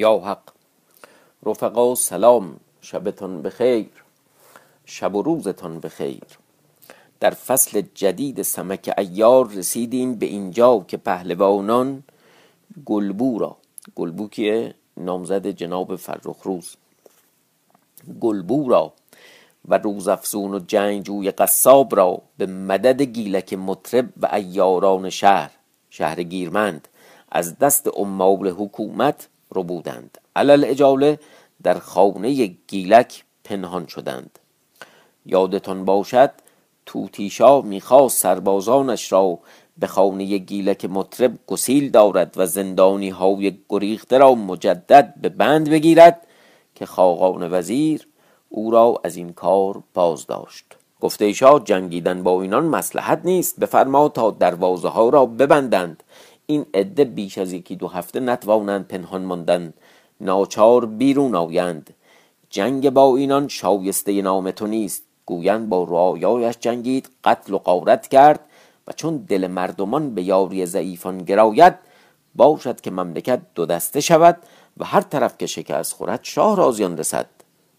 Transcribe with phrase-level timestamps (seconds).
[0.00, 0.42] یا حق.
[1.46, 2.60] رفقا سلام.
[2.80, 3.90] شبتان بخیر.
[4.84, 6.22] شب و روزتان بخیر.
[7.20, 12.02] در فصل جدید سمک ایار رسیدیم به اینجا که پهلوانان
[12.84, 13.56] گلبو را
[13.94, 16.76] گلبو که نامزد جناب فرخ روز.
[18.20, 18.92] گلبو را
[19.68, 25.50] و روزافزون و جنگجوی قصاب را به مدد گیلک مطرب و ایاران شهر
[25.90, 26.88] شهر گیرمند
[27.32, 30.18] از دست امال حکومت رو بودند.
[30.36, 31.18] علل اجاله
[31.62, 34.38] در خانه گیلک پنهان شدند.
[35.26, 36.30] یادتان باشد
[36.86, 39.38] توتیشا می‌خواست سربازانش را
[39.78, 46.26] به خانه گیلک مطرب گسیل دارد و زندانی های گریخته را مجدد به بند بگیرد
[46.74, 48.06] که خاقان وزیر
[48.48, 50.64] او را از این کار باز داشت
[51.00, 53.60] گفته ایشا جنگیدن با اینان مسلحت نیست.
[53.60, 56.02] بفرما تا دروازه ها را ببندند.
[56.50, 59.72] این عده بیش از یکی دو هفته نتوانند پنهان ماندن.
[60.20, 61.94] ناچار بیرون آیند.
[62.50, 65.02] جنگ با اینان شایسته نام تو نیست.
[65.26, 68.40] گویند با رعایایش جنگید قتل و قارت کرد
[68.88, 71.74] و چون دل مردمان به یاری ضعیفان گراید
[72.34, 74.36] باشد که مملکت دو دسته شود
[74.76, 77.26] و هر طرف که شکست خورد شاه رازیان رسد.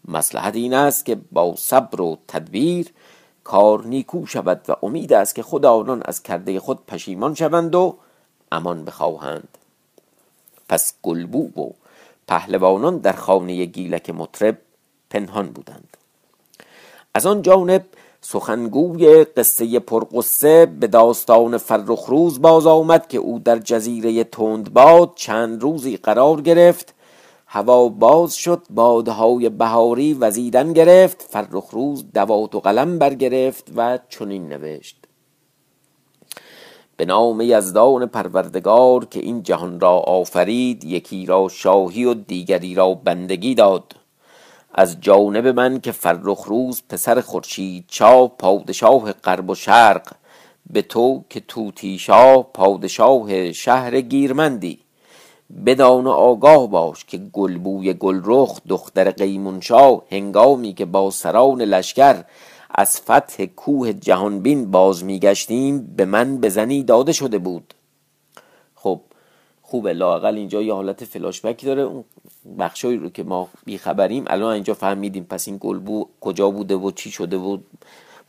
[0.08, 2.88] مسلحت این است که با صبر و تدبیر
[3.44, 7.98] کار نیکو شود و امید است که خود آنان از کرده خود پشیمان شوند و
[8.52, 9.58] امان بخواهند.
[10.70, 11.70] پس گلبو و
[12.28, 14.58] پهلوانان در خانه گیلک مطرب
[15.10, 15.98] پنهان بودند.
[17.14, 17.86] از آن جانب
[18.22, 25.98] سخنگوی قصه پرقصه به داستان فرخروز باز آمد که او در جزیره تندباد چند روزی
[25.98, 26.94] قرار گرفت.
[27.48, 35.01] هوا باز شد بادهای بهاری وزیدن گرفت فرخروز دوات و قلم برگرفت و چنین نوشت.
[36.98, 42.94] به نام یزدان پروردگار که این جهان را آفرید یکی را شاهی و دیگری را
[42.94, 43.96] بندگی داد.
[44.74, 50.12] از جانب من که فرخ روز پسر خورشید چا پادشاه غرب و شرق
[50.70, 54.80] به تو که توتی شاه پادشاه شهر گیرمندی.
[55.66, 62.24] بدان و آگاه باش که گلبوی گلرخ دختر قیمونشاه هنگامی که با سران لشکر
[62.76, 67.74] از فتح کوه جهانبین باز میگشتیم به من بزنی داده شده بود.
[68.76, 69.02] خب
[69.62, 71.82] خوبه لاقل اینجا یه حالت فلاشبکی داره.
[71.82, 72.04] اون
[72.60, 77.12] بخشایی رو که ما بیخبریم الان اینجا فهمیدیم پس این گلبو کجا بوده و چی
[77.12, 77.66] شده بود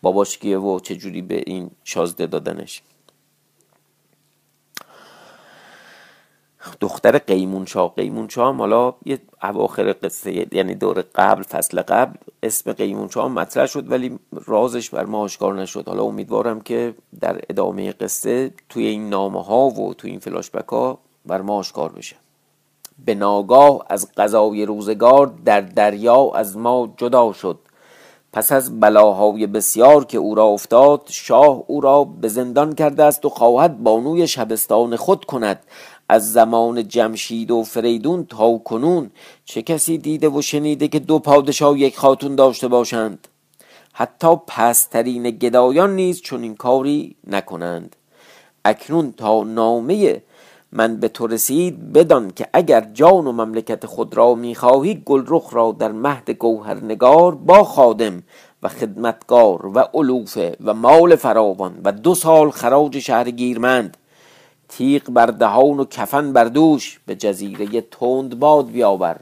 [0.02, 2.82] باباش کیه و چجوری به این شازده دادنش.
[6.80, 12.72] دختر قیمون شاه قیمون هم حالا یه اواخر قصه یعنی دور قبل فصل قبل اسم
[12.72, 15.88] قیمون شاه مطرح شد ولی رازش بر ما آشکار نشد.
[15.88, 20.98] حالا امیدوارم که در ادامه قصه توی این نامه ها و توی این فلاشبک ها
[21.26, 22.16] بر ما آشکار بشه.
[23.04, 27.58] به ناگاه از قضای روزگار در دریا از ما جدا شد.
[28.32, 33.24] پس از بلاهای بسیار که او را افتاد شاه او را به زندان کرده است
[33.24, 35.60] و خواهد بانوی شبستان خود کند.
[36.12, 39.10] از زمان جمشید و فریدون تا کنون
[39.44, 43.28] چه کسی دیده و شنیده که دو پادشاه یک خاتون داشته باشند؟
[43.92, 47.96] حتی پسترین گدایان نیز چون این کاری نکنند.
[48.64, 50.22] اکنون تا نامه
[50.72, 55.76] من به تو رسید بدان که اگر جان و مملکت خود را می‌خواهی گلرخ را
[55.78, 58.22] در مهد گوهرنگار با خادم
[58.62, 63.96] و خدمتگار و علوفه و مال فراوان و دو سال خراج شهر گیرمند
[64.76, 69.16] تیغ بر دهان و کفن بر دوش به جزیره تند باد بیاور.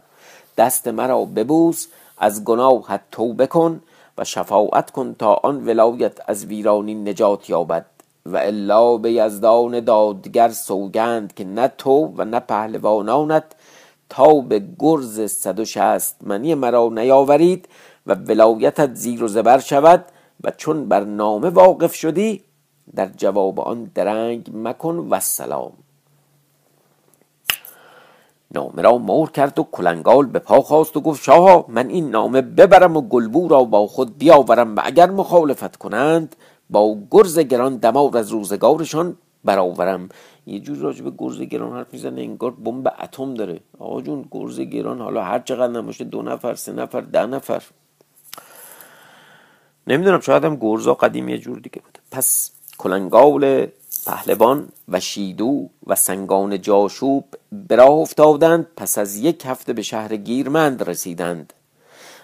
[0.57, 1.87] دست مرا ببوس
[2.19, 3.83] از گناهت توبه کن
[4.19, 7.87] و شفاعت کن تا آن ولایت از ویرانی نجات یابد.
[8.27, 13.45] و الا به یزدان دادگر سوگند که نه تو و نه پهلوانانت
[14.09, 17.69] تا به گرز صد و شست منی مرا نیاورید
[18.07, 20.05] و ولایتت زیر و زبر شود
[20.45, 22.45] و چون بر نامه واقف شدی
[22.97, 25.73] در جواب آن درنگ مکن و سلام.
[28.55, 32.41] نامه را مور کرد و کلنگال به پا خواست و گفت شاها من این نامه
[32.41, 36.37] ببرم و گلبو را با خود بیاورم و اگر مخالفت کنند
[36.71, 40.09] با گرز گران دمار از روزگارشان برآورم.
[40.47, 43.61] یه جور راجع به گرز گران حرف می‌زنه انگار بمب اتم داره.
[43.79, 47.63] آقا جون گرز گران حالا هر چقدر نماشه دو نفر سه نفر ده نفر.
[49.87, 52.01] نمی‌دونم شاید هم گرزا قدیم یه جور دیگه بوده.
[52.11, 53.67] پس کلنگال
[54.07, 57.25] پهلوان و شیدو و سنگان جاشوب
[57.69, 61.53] به راه افتادند پس از یک هفته به شهر گیرمند رسیدند.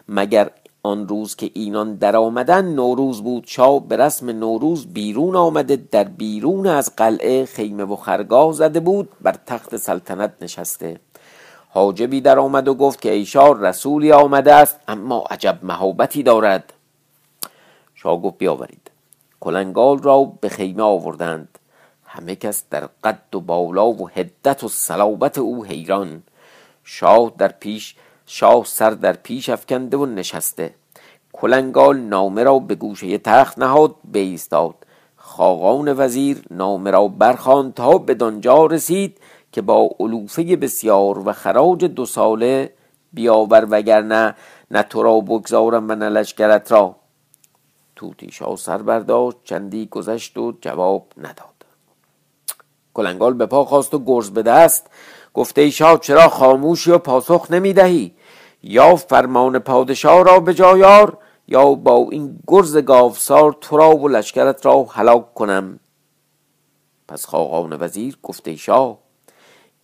[0.08, 0.50] مگر
[0.82, 6.04] آن روز که اینان در آمدن نوروز بود شاه به رسم نوروز بیرون آمده در
[6.04, 11.00] بیرون از قلعه خیمه و خرگاه زده بود بر تخت سلطنت نشسته.
[11.68, 16.72] حاجبی در آمد و گفت که ایشار رسولی آمده است اما عجب محبتی دارد.
[17.94, 18.95] شاه گفت بیاورید.
[19.40, 21.58] کلنگال را به خیمه آوردند.
[22.04, 26.22] همه کس در قد و بالا و هدت و صلابت او حیران.
[26.84, 27.94] شاه در پیش
[28.26, 30.74] شاه سر در پیش افکنده و نشسته.
[31.32, 34.74] کلنگال نامه را به گوشه تخت نهاد بایستاد.
[35.16, 39.20] خاقان وزیر نامه را برخواند تا به دانجا رسید
[39.52, 42.72] که با علوفه بسیار و خراج دو ساله
[43.12, 44.34] بیاور وگرنه
[44.70, 46.96] نه تو را بگذارم و نه لشکرت را.
[47.96, 51.56] توتی شاه سر برداشت چندی گذشت و جواب نداد.
[52.94, 54.86] کلنگال به پا خواست و گرز به دست.
[55.34, 58.14] گفته ای شاه چرا خاموشی و پاسخ نمی‌دهی؟
[58.62, 64.66] یا فرمان پادشاه را به جایار یا با این گرز گاوسار تو را و لشکرت
[64.66, 65.80] را هلاک کنم.
[67.08, 68.98] پس خاقان وزیر گفته شاه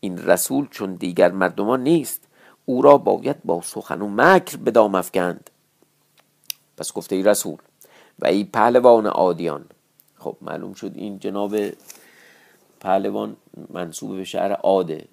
[0.01, 2.29] این رسول چون دیگر مردمان نیست
[2.65, 5.51] او را باید با سخن و مکر به دام افکند.
[6.77, 7.59] پس گفته ای رسول
[8.23, 9.65] و ای پهلوان عادیان.
[10.19, 11.57] خب معلوم شد این جناب
[12.81, 13.37] پهلوان
[13.71, 15.05] منصوب به شهر عاده.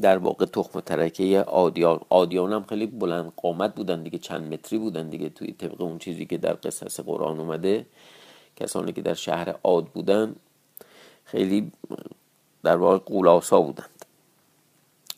[0.00, 5.08] در واقع تخم ترکه آدیان آدیان هم خیلی بلند قامت بودن دیگه چند متری بودن
[5.08, 7.86] دیگه توی طبق اون چیزی که در قصص قرآن اومده.
[8.56, 10.34] کسانی که در شهر عاد بودن
[11.24, 11.72] خیلی
[12.62, 13.88] در واقع قولاسا بودند.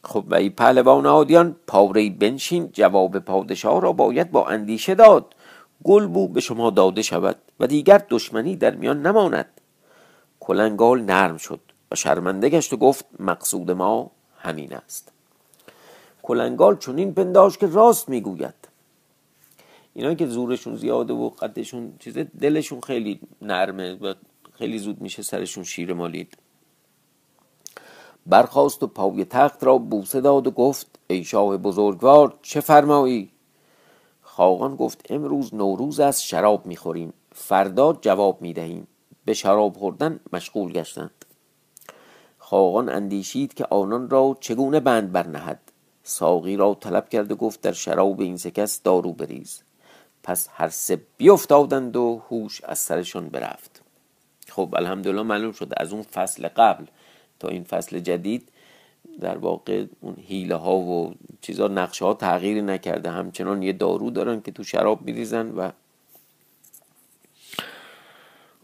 [0.04, 5.34] خب و ای پهلوان آدیان پاره بنشین جواب پادشاه را باید با اندیشه داد.
[5.84, 9.60] گل بو به شما داده شود و دیگر دشمنی در میان نماند.
[10.40, 11.60] کلنگال نرم شد
[11.90, 15.12] و شرمنده گشت و گفت مقصود ما همین است.
[16.22, 18.54] کلنگال چنین پنداش که راست می‌گوید.
[19.94, 24.14] اینا که زورشون زیاده و قدشون چیزه دلشون خیلی نرمه و
[24.52, 26.36] خیلی زود میشه سرشون شیر مالید.
[28.26, 33.30] برخواست و پای تخت را بوسه داد و گفت ای شاه بزرگوار چه فرمایی؟
[34.36, 37.12] خاقان گفت امروز نوروز است شراب می‌خوریم.
[37.32, 38.86] فردا جواب می‌دهیم.
[39.24, 41.24] به شراب خوردن مشغول گشتند.
[42.38, 45.60] خاقان اندیشید که آنان را چگونه بند برنهد.
[46.02, 49.62] ساقی را طلب کرد و گفت در شراب این سکس دارو بریز.
[50.22, 53.82] پس هر سه بیفتادند و هوش از سرشون برفت.
[54.48, 56.84] خب الحمدلله معلوم شد از اون فصل قبل
[57.38, 58.48] تا این فصل جدید
[59.20, 63.10] در واقع اون حیله ها و چیزا نقشه ها تغییری نکرده.
[63.10, 65.70] همچنان یه دارو دارن که تو شراب میریزن و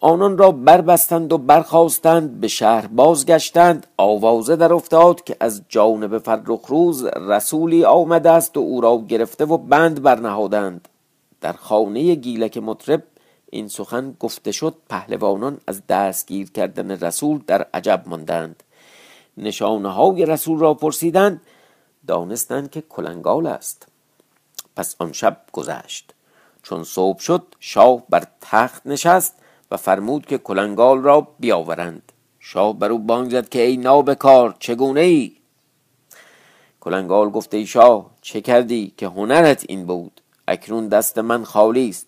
[0.01, 3.87] آنان را بربستند و برخواستند به شهر بازگشتند.
[3.97, 9.45] آوازه در افتاد که از جانب فرخ روز رسولی آمده است و او را گرفته
[9.45, 10.89] و بند برنهادند.
[11.41, 13.03] در خانه گیلک مطرب
[13.51, 14.75] این سخن گفته شد.
[14.89, 18.63] پهلوانان از دستگیر کردن رسول در عجب ماندند.
[19.41, 21.41] نشانه های رسول را پرسیدند
[22.07, 23.87] دانستند که کلنگال است.
[24.77, 26.15] پس آن شب گذشت.
[26.63, 29.35] چون صبح شد شاه بر تخت نشست
[29.71, 32.13] و فرمود که کلنگال را بیاورند.
[32.41, 35.37] شاه بر او بانگ زد که ای نابکار چگونه ای؟
[36.81, 42.07] کلنگال گفته ای شاه چه کردی که هنرت این بود؟ اکنون دست من خالی است.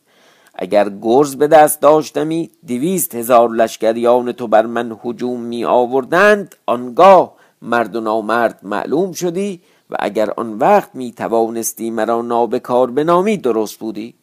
[0.55, 7.35] اگر گرز به دست داشتمی دویست هزار لشکریان تو بر من هجوم می آوردند آنگاه
[7.63, 9.61] مرد و نامرد معلوم شدی
[9.91, 14.15] و اگر آن وقت می توانستی مرا نابکار بنامی درست بودی.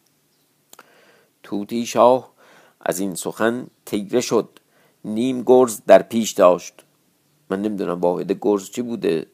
[1.42, 2.30] توتی شاه
[2.80, 4.48] از این سخن تیره شد
[5.04, 6.74] نیم گرز در پیش داشت.
[7.50, 9.26] من نمی‌دونم واحد گرز چی بوده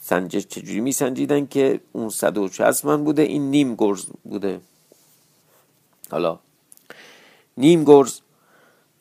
[0.00, 4.60] سنجش چجوری می سنجیدن که اون 160 من بوده این نیم گرز بوده.
[6.10, 6.38] حالا
[7.56, 8.20] نیم گرز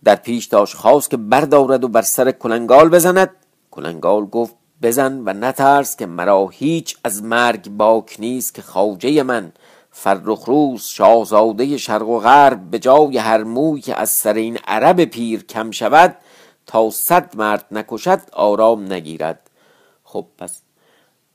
[0.03, 3.29] در پیش داشت خواست که بردارد و بر سر کلنگال بزند.
[3.71, 9.51] کلنگال گفت بزن و نترس که مرا هیچ از مرگ باک نیست که خواجه من
[9.91, 15.43] فرخروز شاهزاده شرق و غرب به جای هر موی که از سر این عرب پیر
[15.43, 16.15] کم شود
[16.65, 19.49] تا صد مرد نکشد آرام نگیرد.
[20.03, 20.61] خب پس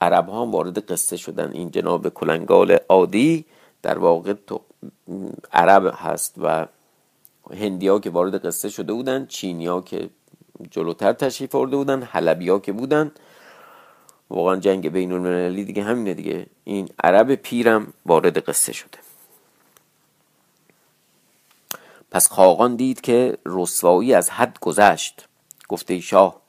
[0.01, 1.53] عرب ها وارد قصه شدن.
[1.53, 3.45] این جناب کلنگال عادی
[3.83, 4.61] در واقع تو
[5.53, 6.67] عرب هست و
[7.51, 9.29] هندی ها که وارد قصه شده بودن
[9.67, 10.11] ها که
[10.71, 13.13] جلوتر تشریف آورده بودن ها که بودن.
[14.31, 16.47] واقعا جنگ بین المللی دیگه همینه دیگه.
[16.65, 18.99] این عرب پیرم وارد قصه شده.
[22.11, 25.29] پس خاقان دید که رسوایی از حد گذشت.
[25.69, 26.41] گفته شاه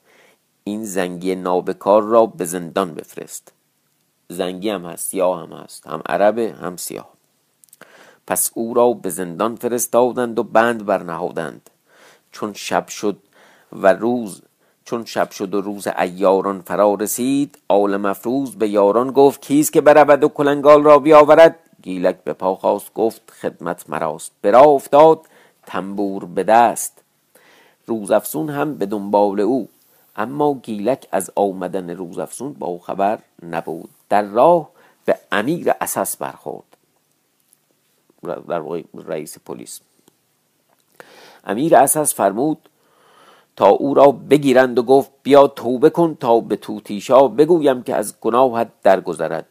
[0.63, 3.53] این زنگی نابکار را به زندان بفرست.
[4.29, 5.87] زنگی هم هست سیاه هم هست.
[5.87, 7.20] هم عربه هم سیاه.
[8.31, 11.69] پس او را به زندان فرستادند و بند برنهادند.
[12.31, 13.17] چون شب شد
[13.73, 14.41] و روز
[14.85, 19.81] چون شب شد و روز ایاران فرا رسید آل مفروز به یاران گفت کیست که
[19.81, 24.31] برود و کلنگال را بیاورد؟ گیلک به پا خواست گفت خدمت مراست.
[24.41, 25.19] برا افتاد
[25.65, 27.03] تنبور به دست.
[27.85, 29.69] روزافزون هم به دنبال او.
[30.15, 33.19] اما گیلک از آمدن روزافزون با خبر
[33.49, 33.89] نبود.
[34.09, 34.69] در راه
[35.05, 36.70] به امیر اساس برخورد.
[38.23, 39.79] در واقع رئیس پلیس.
[41.43, 42.69] امیر اساس فرمود
[43.55, 48.19] تا او را بگیرند و گفت بیا توبه کن تا به توتیشا بگویم که از
[48.21, 49.47] گناهت درگذرد.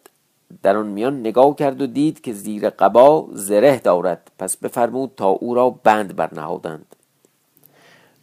[0.63, 4.31] در آن میان نگاه کرد و دید که زیر قبا زره دارد.
[4.39, 6.97] پس بفرمود تا او را بند برنهادند.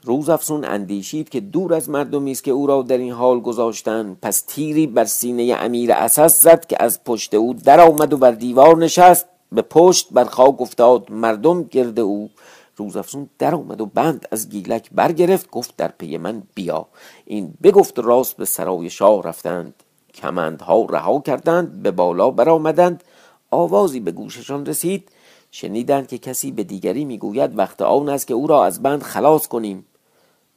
[0.04, 4.18] روز افسون اندیشید که دور از مردمی است که او را در این حال گذاشتند.
[4.22, 8.32] پس تیری بر سینه امیر اساس زد که از پشت او در آمد و بر
[8.32, 9.26] دیوار نشست.
[9.52, 11.12] به پشت بر خاک افتاد.
[11.12, 12.30] مردم گرد او
[12.76, 16.88] روز افسون در آمد و بند از گیلک برگرفت گفت در پی من بیا.
[17.26, 19.84] این بگفت راست به سرای شاه رفتند.
[20.14, 23.04] کمندها رها کردند به بالا برآمدند.
[23.52, 25.10] آوازی به گوششان رسید.
[25.52, 29.48] شنیدند که کسی به دیگری می‌گوید وقت آن است که او را از بند خلاص
[29.48, 29.86] کنیم.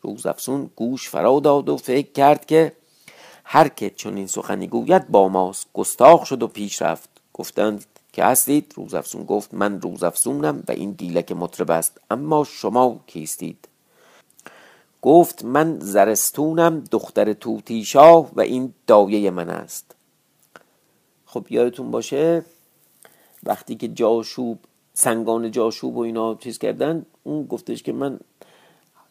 [0.02, 2.73] روز افسون گوش فرا داد و فکر کرد که
[3.44, 5.66] هر که چنین سخنی گوید با ماست.
[5.75, 7.11] گستاخ شد و پیش رفت.
[7.32, 13.69] گفتند که هستید روزافزون گفت من روزافزونم و این دیلک مطرب است اما شما کیستید؟
[15.02, 19.95] گفت من زرستونم دختر توتیشاه و این دایه من است.
[21.26, 22.45] خب یادتون باشه
[23.43, 24.59] وقتی که جاشوب
[24.95, 28.21] سنگان جاشوب و اینا چیز کردن اون گفتش که من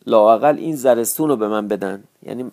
[0.06, 2.03] لاقل این زرستون رو به من بدن.
[2.24, 2.51] یعنی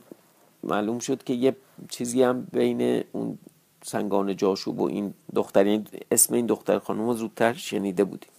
[0.62, 1.56] معلوم شد که یه
[1.88, 3.38] چیزی هم بین اون
[3.86, 8.30] سنگان جاشوب و این دختر یعنی اسم این دختر خانم رو زودتر شنیده بودیم.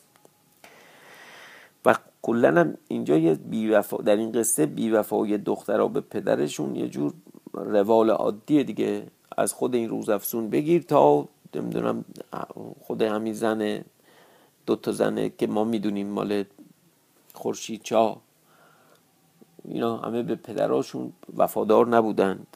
[1.86, 7.14] و کلا هم اینجا یه بیوفا در این قصه بیوفای دخترها به پدرشون یه جور
[7.54, 9.04] روال عادیه دیگه.
[9.38, 12.06] از خود این روز افسون بگیر تا نمی‌دونم
[12.82, 13.84] خود همین زن
[14.66, 16.44] دو تا زنه که ما می‌دونیم مال
[17.34, 18.18] خورشید چا
[19.64, 22.48] اینا همه به پدراشون وفادار نبودند.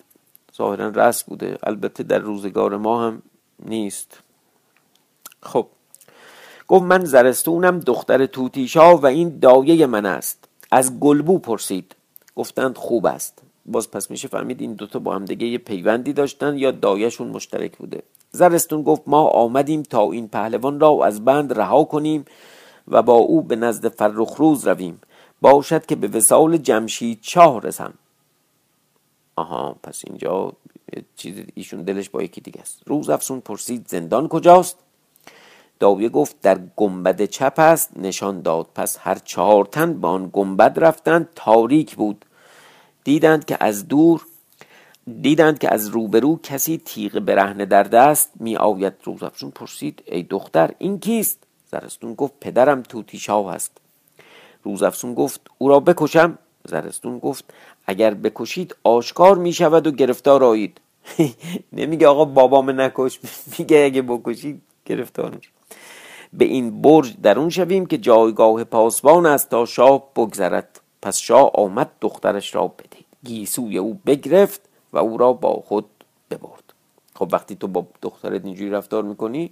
[0.57, 1.57] ظاهرا رسم بوده.
[1.63, 3.21] البته در روزگار ما هم
[3.65, 4.19] نیست.
[5.43, 5.67] خب.
[6.67, 10.47] گفت من زرستونم دختر توتیشا و این دایه من است.
[10.71, 11.95] از گلبو پرسید.
[12.35, 13.41] گفتند خوب است.
[13.65, 17.77] باز پس میشه فهمید این دوتا با هم دیگه یه پیوندی داشتن یا دایهشون مشترک
[17.77, 18.03] بوده.
[18.31, 22.25] زرستون گفت ما آمدیم تا این پهلوان را از بند رها کنیم
[22.87, 25.01] و با او به نزد فرخروز رویم.
[25.41, 27.93] باشد که به وسال جمشید چاه رسم.
[29.41, 30.53] آها پس اینجا
[31.15, 32.81] چیز ایشون دلش با یکی دیگه است.
[32.85, 34.77] روز افسون پرسید زندان کجاست؟
[35.79, 37.97] داویه گفت در گنبد چپ است.
[37.97, 41.29] نشان داد پس هر چهار تن به آن گنبد رفتند.
[41.35, 42.25] تاریک بود.
[43.03, 44.25] دیدند که از دور
[45.21, 50.23] دیدند که از روبرو کسی تیغ برهنه در دست می آید روز افسون پرسید ای
[50.23, 53.71] دختر این کیست؟ زرستون گفت پدرم توتی شاه است.
[54.63, 57.53] روز افسون گفت او را بکشم؟ زرستون گفت
[57.85, 60.81] اگر بکشید آشکار می شود و گرفتار آیید.
[61.73, 63.19] نمیگه آقا بابام نکش
[63.59, 65.37] میگه اگه بکشید گرفتار
[66.33, 70.79] به این برج درون شویم که جایگاه پاسبان است تا شاه بگذرد.
[71.01, 72.97] پس شاه آمد دخترش را بده.
[73.23, 74.61] گیسوی او بگرفت
[74.93, 75.85] و او را با خود
[76.31, 76.73] ببرد.
[77.15, 79.51] خب وقتی تو با دخترت اینجوری رفتار می‌کنی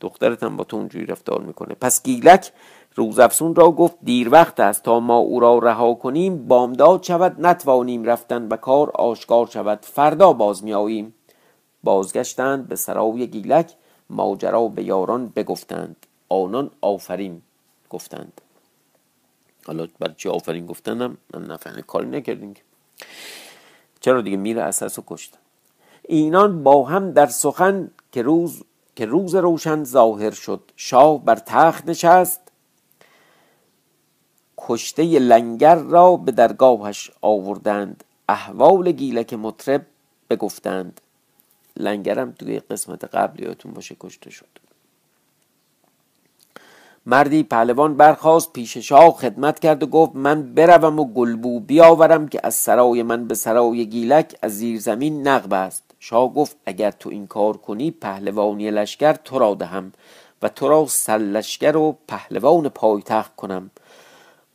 [0.00, 1.74] دخترت هم با تو اونجوری رفتار می‌کنه.
[1.74, 2.52] پس گیلک
[2.94, 8.04] روزافسون را گفت دیر وقت است تا ما او را رها کنیم بامداد شود نتوانیم
[8.04, 11.14] رفتن و کار آشکار شود فردا باز میآییم.
[11.84, 13.72] بازگشتند به سرای گیلک
[14.10, 15.96] ماجرا به یاران بگفتند.
[16.28, 17.42] آنان آفرین
[17.90, 18.40] گفتند.
[19.66, 22.54] حالا بر چی آفرین گفتنم؟ من نفهمه کاری نکردیم
[24.00, 25.38] چرا دیگه میره اساس و کشتن
[26.02, 28.62] اینان با هم در سخن که روز
[28.96, 30.60] که روز روشن ظاهر شد.
[30.76, 32.43] شاه بر تخت نشست
[34.66, 38.04] کشته لنگر را به درگاهش آوردند.
[38.28, 39.86] احوال گیلک مطرب
[40.30, 41.00] بگفتند.
[41.76, 44.46] لنگرم توی قسمت قبل یادتون باشه کشته شد.
[47.06, 52.40] مردی پهلوان برخواست پیش شاه خدمت کرد و گفت من بروم و گلبو بیاورم که
[52.42, 55.82] از سرای من به سرای گیلک از زیر زمین نقب است.
[56.00, 59.92] شاه گفت اگر تو این کار کنی پهلوانی لشکر تو را دهم
[60.42, 63.70] و تو را سرلشکر و پهلوان پایتخت کنم.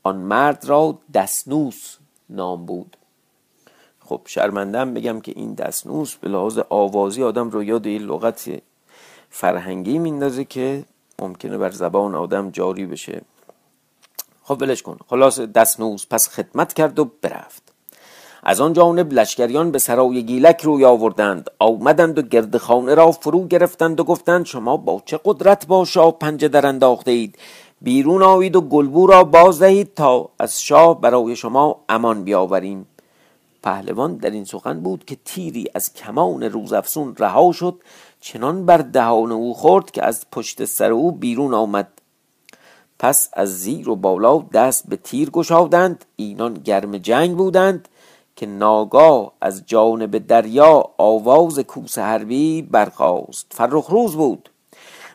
[0.09, 1.97] آن مرد را دسنوس
[2.29, 2.97] نام بود.
[3.99, 8.49] خب شرمندم بگم که این دسنوس به لحاظ آوازی آدم رو یاد این لغت
[9.29, 10.83] فرهنگی میندازه که
[11.19, 13.21] ممکنه بر زبان آدم جاری بشه.
[14.43, 14.97] خب ولش کن.
[15.07, 17.63] خلاص دستنوس پس خدمت کرد و برفت.
[18.43, 21.49] از آن جانب لشکریان به سرای گیلک روی آوردند.
[21.59, 26.11] آمدند و گرد خانه را فرو گرفتند و گفتند شما با چه قدرت با شاه
[26.11, 27.37] پنجه در انداخته اید
[27.81, 32.87] بیرون آوید و گلبو را باز دهید تا از شاه برای شما امان بیاوریم.
[33.63, 37.75] پهلوان در این سخن بود که تیری از کمان روزافسون رها شد
[38.21, 41.87] چنان بر دهان او خورد که از پشت سر او بیرون آمد.
[42.99, 47.87] پس از زیر و بالا دست به تیر گشادند اینان گرم جنگ بودند
[48.35, 53.47] که ناگاه از جانب دریا آواز کوس حربی برخاست.
[53.49, 54.48] فرخ روز بود.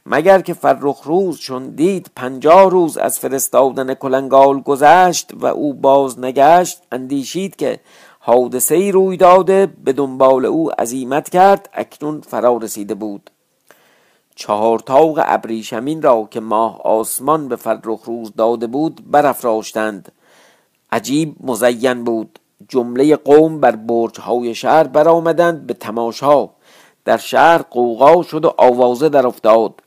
[0.07, 6.19] مگر که فرخ روز چون دید پنجاه روز از فرستادن کلنگال گذشت و او باز
[6.19, 7.81] نگشت اندیشید که
[8.19, 13.31] حادثه ای روی داده به دنبال او عزیمت کرد اکنون فرا رسیده بود.
[14.35, 20.13] چهار تاق ابریشمین را که ماه آسمان به فرخ روز داده بود برافراشتند.
[20.93, 22.39] عجیب مزین بود.
[22.69, 26.49] جمله قوم بر برج های شهر برآمدند به تماشا.
[27.05, 29.84] در شهر قوقا شد و آوازه در افتاد.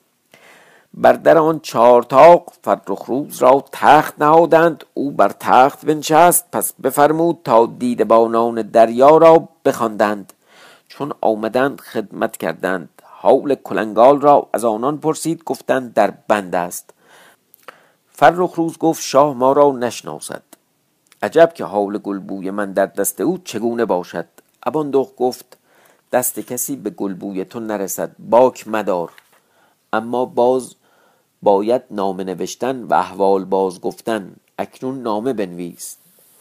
[1.00, 4.84] بر در آن چهارتاق فرخروز را تخت نهادند.
[4.94, 10.34] او بر تخت بنشست پس بفرمود تا دیده بانان دریا را بخواندند.
[10.88, 12.90] چون آمدند خدمت کردند.
[13.04, 16.94] حول کلنگال را از آنان پرسید گفتند در بند است.
[18.10, 20.44] فرخروز گفت شاه ما را نشناسد.
[21.24, 24.28] عجب که حال گلبوی من در دست او چگونه باشد.
[24.64, 25.58] اباندخ گفت
[26.12, 29.12] دست کسی به گلبوی تو نرسد باک مدار.
[29.94, 30.76] اما باز
[31.42, 34.36] باید نامه نوشتن و احوال باز گفتن.
[34.60, 35.98] اکنون نامه بنویس.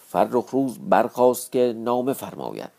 [0.08, 2.76] فرخ روز برخواست که نامه فرماید.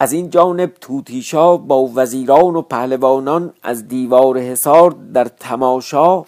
[0.00, 6.24] از این جانب توتیشا با وزیران و پهلوانان از دیوار حصار در تماشا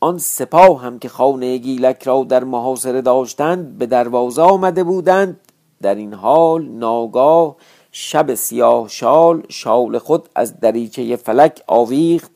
[0.00, 5.40] آن سپاه هم که خانه گیلک را در محاصره داشتند به دروازه آمده بودند.
[5.82, 7.56] در این حال ناگاه
[7.92, 12.31] شب سیاه شال شال خود از دریچه فلک آویخت.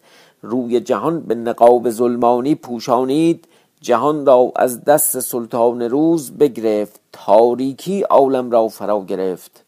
[0.47, 3.49] روی جهان به نقاب ظلمانی پوشانید
[3.81, 9.65] جهان را از دست سلطان روز بگرفت تاریکی عالم را فرا گرفت.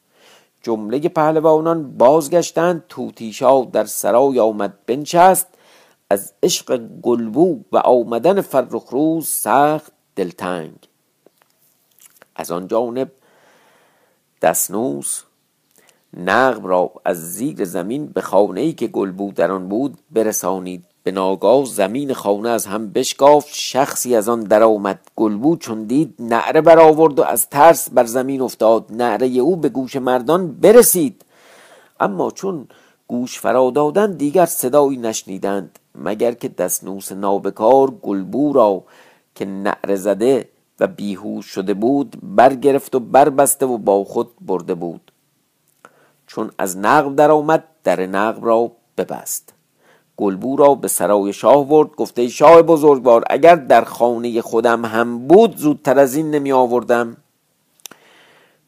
[0.63, 5.47] جمله پهلوانان بازگشتند توتیشا در سرای آمد بنشست.
[6.11, 10.89] از عشق گلبو و آمدن فرخروز سخت دلتنگ.
[12.37, 13.11] از آن جانب
[14.43, 15.23] دسنوس
[16.17, 20.85] نقب را از زیر زمین به خانه ای که گلبو در آن بود برسانید.
[21.03, 25.01] به ناگاه زمین خانه از هم بشکافت شخصی از آن درآمد.
[25.17, 28.87] گلبو چون دید نعره برآورد و از ترس بر زمین افتاد.
[28.91, 31.25] نعره او به گوش مردان برسید.
[32.01, 32.69] اما چون
[33.07, 35.79] گوش فرا دادند دیگر صدایی نشنیدند.
[35.95, 38.83] مگر که دستنوس نابکار گلبو را
[39.35, 40.49] که نعره زده
[40.81, 45.13] و بیهوش شده بود برگرفت و بربسته و با خود برده بود.
[46.29, 49.55] چون از نقب در آمد در نقب را ببست.
[50.17, 55.57] گلبو را به سرای شاه برد گفته شاه بزرگوار اگر در خانه خودم هم بود
[55.57, 57.17] زودتر از این نمی آوردم.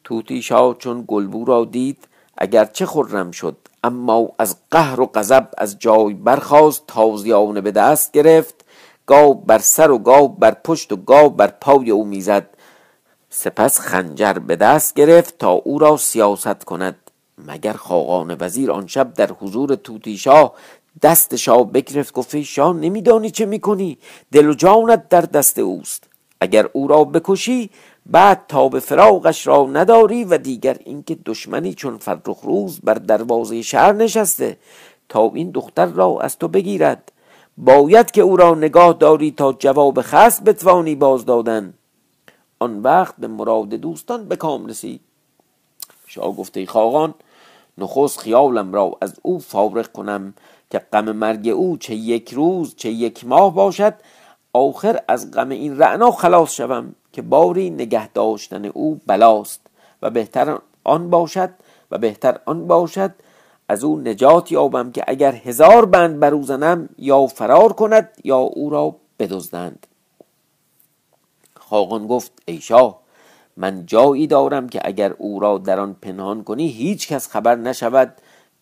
[0.03, 5.47] توتی شاه چون گلبو را دید اگر چه خرم شد اما از قهر و غضب
[5.57, 8.65] از جای برخاست تازیانه به دست گرفت.
[9.05, 12.49] گاو بر سر و گاو بر پشت و گاو بر پای او می‌زد.
[13.29, 17.10] سپس خنجر به دست گرفت تا او را سیاست کند.
[17.47, 20.53] مگر خاقان وزیر آن شب در حضور توتی شاه
[21.01, 23.97] دست شاه بگرفت گفت شاه نمیدانی چه می‌کنی؟
[24.31, 26.03] دل و جانت در دست اوست.
[26.41, 27.69] اگر او را بکشی
[28.05, 33.61] بعد تا به فراغش را نداری و دیگر اینکه دشمنی چون فرخ روز بر دروازه
[33.61, 34.57] شهر نشسته
[35.09, 37.11] تا این دختر را از تو بگیرد.
[37.57, 41.73] باید که او را نگاه داری تا جواب خصم بتوانی باز دادن.
[42.59, 45.01] آن وقت به مراد دوستان به کام رسید.
[46.07, 47.13] شاه گفته خاقان
[47.77, 50.33] نخست خیالم را از او فارغ کنم
[50.69, 53.93] که غم مرگ او چه یک روز چه یک ماه باشد
[54.53, 59.61] آخر از غم این رعنا خلاص شوم که باری نگه داشتن او بلاست
[60.01, 61.49] و بهتر آن باشد
[61.91, 63.11] و بهتر آن باشد.
[63.71, 68.37] از او نجات یابم که اگر هزار بند بر او زنم یا فرار کند یا
[68.37, 69.87] او را بدزدند.
[71.55, 73.00] خاقان گفت ای شاه
[73.57, 78.13] من جایی دارم که اگر او را در آن پنهان کنی هیچ کس خبر نشود.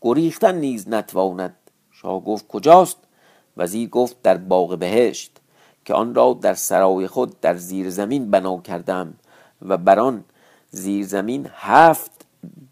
[0.02, 1.56] گریختن نیز نتواند.
[1.92, 2.98] شاه گفت کجاست؟
[3.58, 5.32] وزیر گفت در باغ بهشت
[5.86, 9.14] که آن را در سرای خود در زیر زمین بنا کردم
[9.62, 10.24] و بر آن
[10.72, 12.12] زیر زمین هفت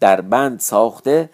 [0.00, 1.30] در بند ساخته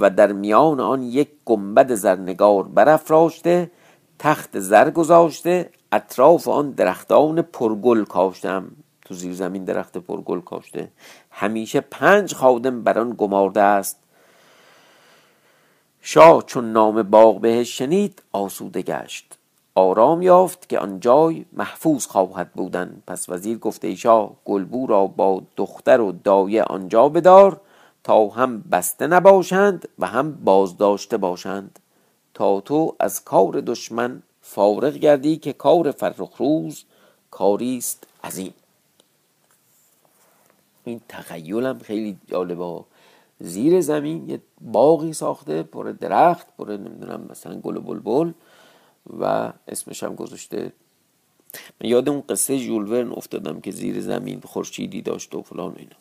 [0.00, 3.70] و در میان آن یک گنبد زرنگار برافراشته
[4.18, 8.70] تخت زر گذاشته اطراف آن درختان پرگل کاشتم.
[9.10, 10.92] تو زیر زمین درخت پرگل کاشته.
[11.30, 13.96] همیشه پنج خادم بر آن گمارده است.
[16.00, 19.38] شاه چون نام باغ بهش شنید آسوده گشت.
[19.74, 23.02] آرام یافت که آن جای محفوظ خواهد بودن.
[23.06, 27.60] پس وزیر گفته ای شاه گلبو را با دختر و دایه آنجا بدار
[28.04, 31.78] تا هم بسته نباشند و هم بازداشته باشند.
[32.34, 36.84] تا تو از کار دشمن فارغ گردی که کار فرخ روز
[37.30, 38.54] کاریست عظیم.
[40.84, 42.84] این تخیلم خیلی جالبه.
[43.40, 48.32] زیر زمین یه باقی ساخته پر درخت پر نمی‌دونم مثلا گل و بلبل
[49.20, 50.72] و اسمش هم گذاشته.
[51.80, 55.96] من یاد اون قصه ژول افتادم که زیر زمین خورشیدی داشت و فلان اینا.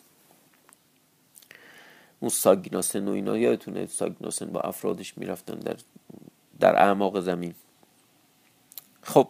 [2.20, 5.76] اون ساگناسن و اینا یادتونه؟ ساگناسن با افرادش می‌رفتن در
[6.60, 7.54] در اعماق زمین.
[9.02, 9.28] خب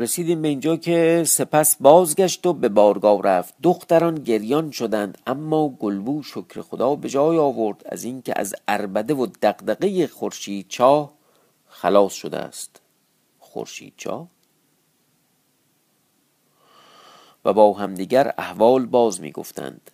[0.00, 3.54] رسیدیم به اینجا که سپس بازگشت و به بارگاه رفت.
[3.62, 9.26] دختران گریان شدند اما گلبو شکر خدا به جای آورد از اینکه از اربده و
[9.26, 11.12] دقدقه خورشید چاه
[11.66, 12.80] خلاص شده است.
[13.38, 14.28] خورشید چاه
[17.44, 19.90] و با همدیگر احوال باز می گفتند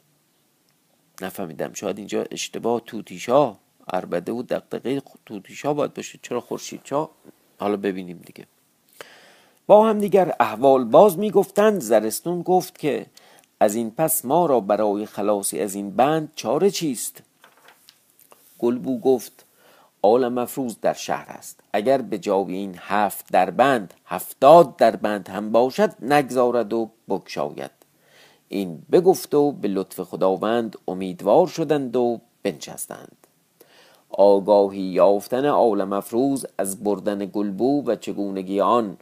[1.23, 3.57] نفهمیدم شاید اینجا اشتباه توتیشا
[3.89, 6.19] اربده و دقدقه توتیشا باید باشه.
[6.23, 7.11] چرا خورشید چا
[7.59, 8.47] حالا ببینیم دیگه.
[9.67, 11.81] با هم دیگر احوال باز می‌گفتند.
[11.81, 13.07] زرستون گفت که
[13.61, 17.23] از این پس ما را برای خلاصی از این بند چاره چیست؟
[18.59, 19.45] گلبو گفت
[20.03, 21.61] آل مفروض در شهر است.
[21.73, 27.71] اگر به جای این هفت در بند هفتاد در بند هم باشد نگذارد و بکشاید
[28.49, 33.17] این بگفت و به لطف خداوند امیدوار شدند و بنشستند.
[34.11, 38.97] آگاهی یافتن عالم افروز از بردن گلبو و چگونگی آن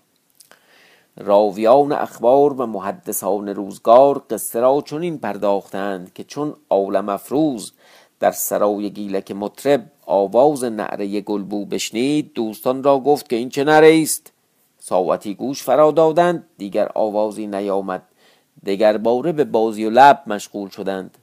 [1.16, 7.72] راویان اخبار و محدثان روزگار قصه را چنین پرداختند که چون عالم افروز
[8.20, 14.00] در سرای گیلک مطرب آواز نعره گلبو بشنید دوستان را گفت که این چه نعره
[14.02, 14.32] است
[14.78, 18.02] ساعتی گوش فرا دادند دیگر آوازی نیامد.
[18.66, 21.18] دگر باره به بازی و لب مشغول شدند.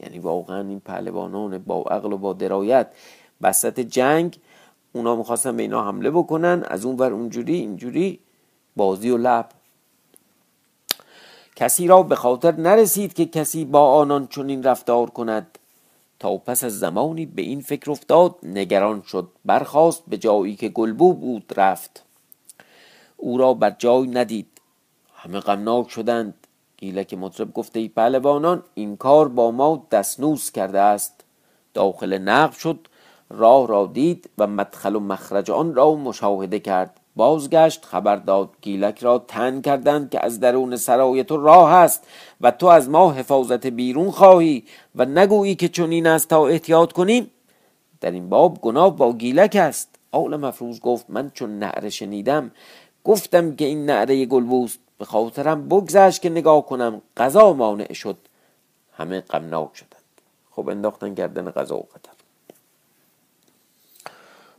[0.00, 2.86] یعنی واقعا این پهلوانان با عقل و با درایت
[3.40, 4.38] وسط جنگ
[4.92, 8.20] اونا می‌خواستن به اینا حمله بکنن از اون ور اونجوری اینجوری.
[8.76, 9.48] بازی و لب
[11.56, 15.58] کسی را به خاطر نرسید که کسی با آنان چنین رفتار کند.
[16.18, 21.12] تا پس از زمانی به این فکر افتاد نگران شد برخواست به جایی که گلبو
[21.12, 22.04] بود رفت.
[23.16, 24.46] او را بر جای ندید.
[25.14, 26.34] همه غمناک شدند.
[26.76, 31.24] گیلک مطرب گفته ای پهلوانان این کار با ما دستنوس کرده است.
[31.74, 32.88] داخل نقب شد
[33.30, 36.95] راه را دید و مدخل و مخرج آن را مشاهده کرد.
[37.16, 37.84] بازگشت.
[37.84, 42.06] خبر داد گیلک را تن کردند که از درون سرای تو راه است
[42.40, 47.30] و تو از ما حفاظت بیرون خواهی و نگویی که چنین است تا احتیاط کنیم.
[48.00, 49.88] در این باب گناه با گیلک است.
[50.12, 52.50] آل مفروض گفت من چون نعره شنیدم
[53.04, 54.78] گفتم که این نعره گلبوست.
[54.98, 58.16] به خاطرم بگذشت که نگاه کنم غذا مانع شد.
[58.92, 60.02] همه غمناک شدند.
[60.50, 62.16] خب انداختن گردن غذا و قدر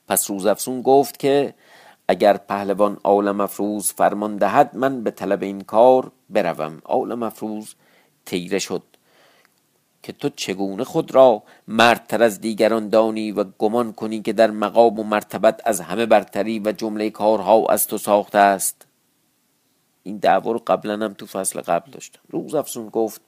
[0.08, 1.54] پس روزافسون گفت که
[2.08, 6.82] اگر پهلوان آل مفروز فرمان دهد من به طلب این کار بروم.
[6.86, 7.76] آل مفروز
[8.26, 8.84] تیره شد
[10.04, 15.00] که تو چگونه خود را مردتر از دیگران دانی و گمان کنی که در مقام
[15.00, 18.88] و مرتبت از همه برتری و جمله کارها از تو ساخته است؟
[20.04, 22.20] این دعوا رو قبلا هم تو فصل قبل داشتم.
[22.30, 23.22] روز افسون گفت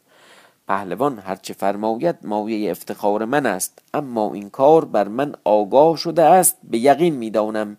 [0.68, 6.58] پهلوان هرچه فرماید مایه افتخار من است اما این کار بر من آگاه شده است.
[6.64, 7.78] به یقین می‌دانم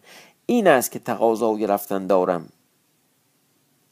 [0.50, 2.48] این است که تقاضای رفتن دارم.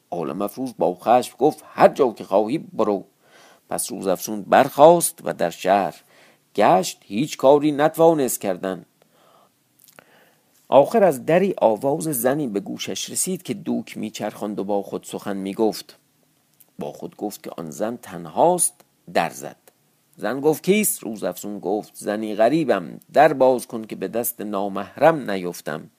[0.09, 3.03] آل مفروض با خشم گفت هر جا که خواهی برو.
[3.69, 5.95] پس روز افسون برخاست و در شهر
[6.55, 8.85] گشت هیچ کاری نتوانست کردن.
[10.67, 15.37] آخر از دری آواز زنی به گوشش رسید که دوک میچرخاند و با خود سخن
[15.37, 15.97] می‌گفت.
[16.79, 18.73] با خود گفت که آن زن تنهاست
[19.13, 19.57] در زد.
[20.17, 25.31] زن گفت کیست؟ روز افسون گفت زنی غریبم در باز کن که به دست نامحرم
[25.31, 25.89] نیفتم.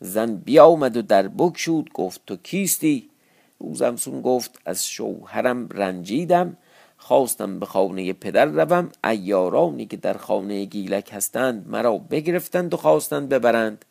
[0.00, 3.10] زن بیامد و در بکشود گفت تو کیستی؟
[3.58, 6.56] روزمسون گفت از شوهرم رنجیدم
[6.96, 13.28] خواستم به خانه پدر روم ایارانی که در خانه گیلک هستند مرا بگرفتند و خواستند
[13.28, 13.84] ببرند.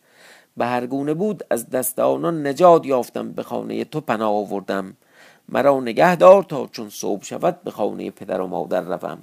[0.58, 4.98] به هر گونه بود از دست آنان نجات یافتم به خانه تو پناه آوردم.
[5.50, 9.20] مرا نگه دار تا چون صبح شود به خانه پدر و مادر روم.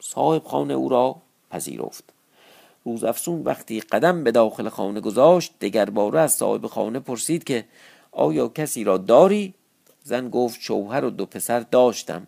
[0.00, 1.16] صاحب خانه او را
[1.50, 2.19] پذیرفت.
[2.84, 7.64] روز افسون وقتی قدم به داخل خانه گذاشت دگر باره از صاحب خانه پرسید که
[8.12, 9.54] آیا کسی را داری؟
[10.04, 12.26] زن گفت شوهر و دو پسر داشتم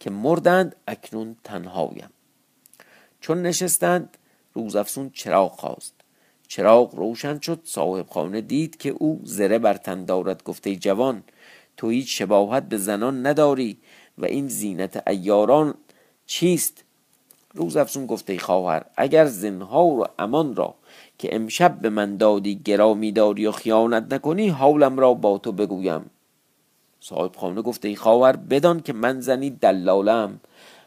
[0.00, 2.10] که مردند اکنون تنهایم.
[3.20, 4.18] چون نشستند
[4.54, 5.94] روز افسون چراغ خواست.
[6.48, 10.42] چراغ روشن شد صاحب خانه دید که او زره بر تن دارد.
[10.42, 11.22] گفته جوان
[11.76, 13.78] تو هیچ شباهت به زنان نداری
[14.18, 15.74] و این زینت ایاران
[16.26, 16.84] چیست؟
[17.58, 20.74] روز افسون گفته خواهر اگر زنها و امان را
[21.18, 26.10] که امشب به من دادی گرامی داری و خیانت نکنی حالم را با تو بگویم.
[27.00, 30.40] صاحب خانه گفته خواهر بدان که من زنی دلالم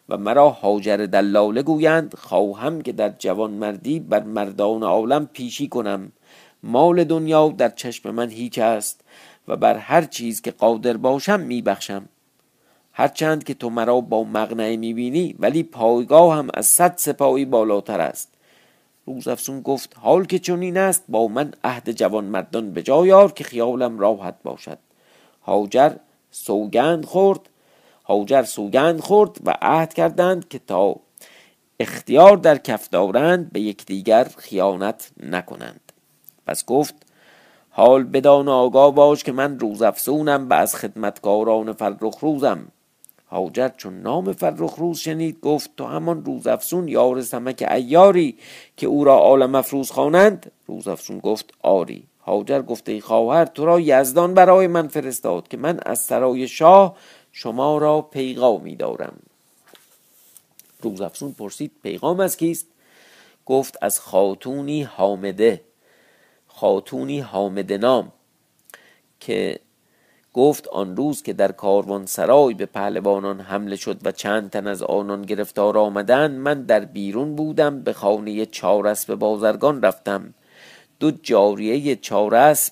[0.09, 6.11] و مرا حاجر دلاله گویند خواهم که در جوان مردی بر مردان عالم پیشی کنم.
[6.63, 9.01] مال دنیا در چشم من هیچ است
[9.47, 12.09] و بر هر چیز که قادر باشم میبخشم.
[13.01, 18.33] هرچند که تو مرا با مغنعه می‌بینی ولی پایگاه هم از صد سپاهی بالاتر است.
[19.05, 23.43] روز افسون گفت حال که چنین است با من عهد جوان مردان به جایار که
[23.43, 24.77] خیالم راحت باشد.
[25.41, 25.91] هاجر
[26.31, 27.39] سوگند خورد
[28.05, 30.95] هاجر سوگند خورد و عهد کردند که تا
[31.79, 35.91] اختیار در کف دارند به یکدیگر خیانت نکنند.
[36.47, 36.95] پس گفت
[37.69, 42.67] حال بدان آگاه باش که من روز افسونم و از خدمتکاران فرخ روزم.
[43.31, 48.37] هاجر چون نام فرخ روز شنید گفت تو همان روز افسون یار سمک ایاری
[48.77, 50.51] که او را عالم افروز خوانند.
[50.67, 52.03] روز افسون گفت آری.
[52.25, 56.97] هاجر گفته ای خواهر تو را یزدان برای من فرستاد که من از سرای شاه
[57.31, 59.19] شما را پیغامی دارم.
[60.81, 62.67] روز افسون پرسید پیغام از کیست؟
[63.45, 65.61] گفت از خاتونی حامده.
[66.47, 68.11] خاتونی حامده نام
[69.19, 69.59] که
[70.33, 74.83] گفت آن روز که در کاروان سرای به پهلوانان حمله شد و چند تن از
[74.83, 80.33] آنان گرفتار آمدند من در بیرون بودم به خانه چارس به بازرگان رفتم.
[80.99, 81.99] دو جاریه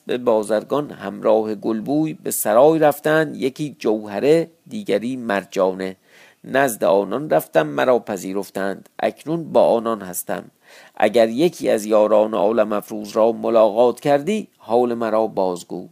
[0.05, 5.95] به بازرگان همراه گلبوی به سرای رفتند یکی جوهره دیگری مرجانه.
[6.43, 8.89] نزد آنان رفتم مرا پذیرفتند.
[8.99, 10.51] اکنون با آنان هستم.
[10.95, 15.89] اگر یکی از یاران عالم افروز را ملاقات کردی حال مرا بازگو.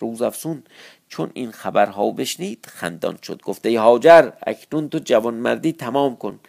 [0.00, 0.62] روز افسون
[1.08, 3.42] چون این خبرها بشنید خندان شد.
[3.42, 6.40] گفته ای هاجر اکنون تو جوان مردی تمام کن.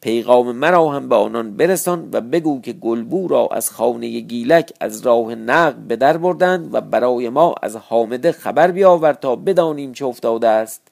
[0.00, 5.00] پیغام مرا هم به آنان برسان و بگو که گلبو را از خانه گیلک از
[5.06, 10.06] راه نقل به در بردند و برای ما از حامده خبر بیاور تا بدانیم چه
[10.06, 10.82] افتاده است.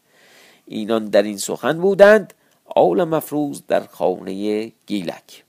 [0.67, 2.35] اینان در این سخن بودند.
[2.75, 5.45] آل مفروض در خانه گیلک.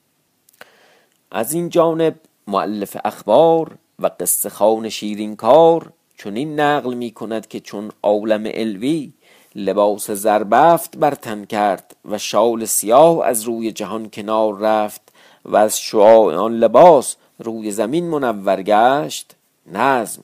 [1.32, 2.16] از این جانب
[2.48, 8.44] معلف اخبار و قصه خان شیرین کار چون این نقل می کند که چون عالم
[8.46, 9.12] الوی
[9.56, 15.02] لباس زربفت بر تن کرد و شال سیاه از روی جهان کنار رفت
[15.46, 20.24] و از شعاع آن لباس روی زمین منور گشت نظم.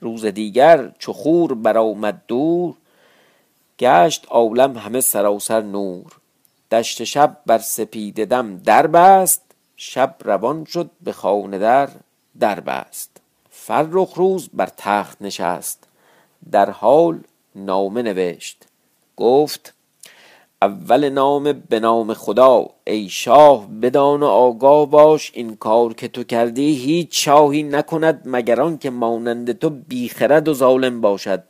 [0.00, 2.74] روز دیگر چو خور برآمد دور
[3.78, 6.12] گشت عالم همه سراسر نور.
[6.70, 9.42] دشت شب بر سپید دم در بست
[9.76, 11.88] شب روان شد به خانه در
[12.40, 13.21] در بست.
[13.54, 15.88] فرخ روز بر تخت نشست
[16.50, 17.20] در حال
[17.56, 18.64] نامه نوشت.
[19.16, 19.74] گفت
[20.62, 26.24] اول نام به نام خدا ای شاه بدان و آگاه باش این کار که تو
[26.24, 31.42] کردی هیچ شاهی نکند مگر که مانند تو بیخرد و ظالم باشد.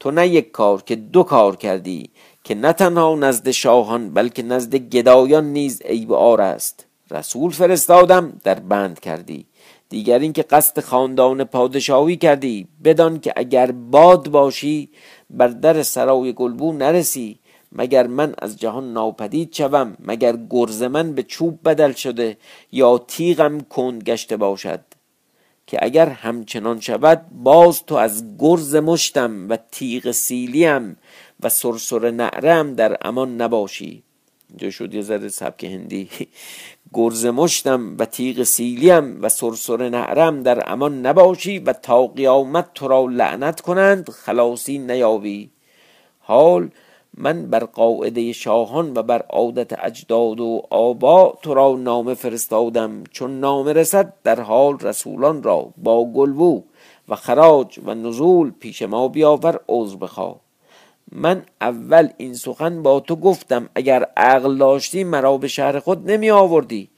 [0.00, 2.10] تو نه یک کار که دو کار کردی
[2.44, 6.86] که نه تنها نزد شاهان بلکه نزد گدایان نیز عیب آر است.
[7.10, 9.46] رسول فرستادم در بند کردی.
[9.94, 14.90] دیگر اینکه قصد خاندان پادشاهی کردی بدان که اگر باد باشی
[15.30, 17.38] بر در سرای گلبو نرسی
[17.72, 22.36] مگر من از جهان ناپدید شوم مگر گرز من به چوب بدل شده
[22.72, 24.80] یا تیغم کند گشته باشد.
[25.66, 30.96] که اگر همچنان شود باز تو از گرز مشتم و تیغ سیلیم
[31.40, 34.02] و سرسر نعرم در امان نباشی.
[34.54, 36.08] اینجا شد یه ذره سبک هندی.
[36.94, 42.88] گرز مشتم و تیغ سیلیم و سرسر نعرم در امان نباشی و تا قیامت تو
[42.88, 45.50] را لعنت کنند خلاصی نیابی.
[46.18, 46.70] حال
[47.16, 53.40] من بر قاعده شاهان و بر عادت اجداد و آبا تو را نامه فرستادم چون
[53.40, 56.62] نامه رسد در حال رسولان را با گلبو
[57.08, 60.43] و خراج و نزول پیش ما بیاور عذر بخواه.
[61.14, 66.30] من اول این سخن با تو گفتم اگر عقل داشتی مرا به شهر خود نمی
[66.30, 66.90] آوردی.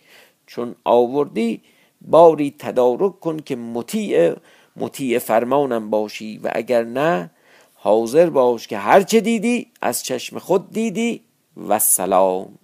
[0.47, 1.63] چون آوردی
[2.01, 4.35] باری تدارک کن که مطیع
[4.77, 6.39] مطیع فرمانم باشی.
[6.39, 7.31] و اگر نه
[7.75, 11.23] حاضر باش که هرچه دیدی از چشم خود دیدی.
[11.69, 12.59] و سلام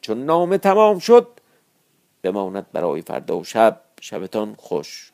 [0.00, 1.28] چون نامه تمام شد
[2.22, 3.80] بماند برای فردا و شب.
[4.00, 5.12] شبتان خوش.